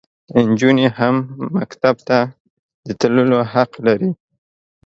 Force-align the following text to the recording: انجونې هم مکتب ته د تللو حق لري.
انجونې 0.37 0.87
هم 0.97 1.15
مکتب 1.55 1.95
ته 2.07 2.17
د 2.85 2.87
تللو 2.99 3.39
حق 3.53 3.71
لري. 3.85 4.11